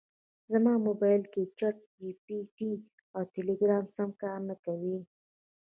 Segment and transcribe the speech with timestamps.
[0.51, 2.71] زما مبایل کې چټ جي پي ټي
[3.15, 4.97] او ټیلیګرام سم کار نکوي